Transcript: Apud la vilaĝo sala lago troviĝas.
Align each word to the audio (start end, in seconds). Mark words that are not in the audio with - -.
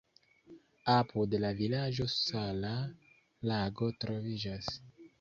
Apud 0.95 1.35
la 1.43 1.51
vilaĝo 1.59 2.09
sala 2.15 2.75
lago 3.53 3.95
troviĝas. 4.05 4.77